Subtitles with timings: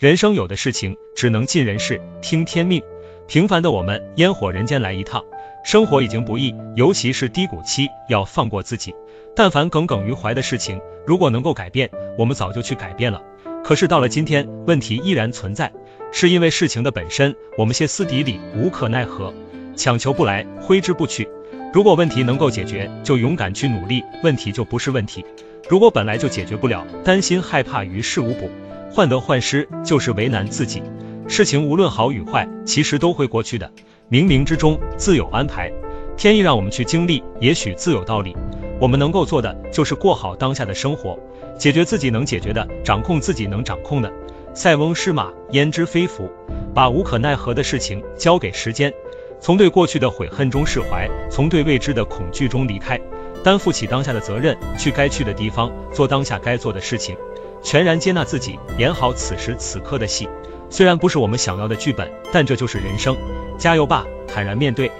[0.00, 2.82] 人生有的事情只能尽人事，听天命。
[3.26, 5.22] 平凡的我们，烟火人间来一趟。
[5.62, 8.94] 生活已经不易，尤其是低谷期，要放过自己。
[9.36, 13.20] 但凡耿耿于怀的事情，如果能够改变，我们早就去改变了。
[13.62, 15.70] 可是到了今天，问题依然存在，
[16.12, 19.34] 是因为事情的本身，我们歇斯底里，无可奈何，
[19.76, 21.28] 强求不来，挥之不去。
[21.74, 25.26] 如果问题能够解决，就勇敢去努力，问题就不是问题。
[25.68, 28.50] 如果本来就解决不了，担心害怕于事无补，
[28.92, 30.82] 患得患失，就是为难自己。
[31.28, 33.70] 事情无论好与坏，其实都会过去的，
[34.10, 35.72] 冥冥之中自有安排。
[36.16, 38.36] 天意让我们去经历，也许自有道理。
[38.80, 41.18] 我们能够做的，就是过好当下的生活，
[41.56, 44.12] 解决自己能解决的，掌控自己能掌控的。
[44.54, 46.28] 塞翁失马，焉知非福？
[46.74, 48.92] 把无可奈何的事情交给时间，
[49.40, 53.00] 从对过去的悔恨中释怀，从对未知的恐惧中离开。
[53.44, 57.16] 担负起当下的责任，去该去的地方，做当下该做的事情，
[57.62, 60.28] 全然接纳自己，演好此时此刻的戏。
[60.70, 63.16] 虽然不是我们想要的剧本，但这就是人生。
[63.58, 64.90] 加油吧，坦然面对。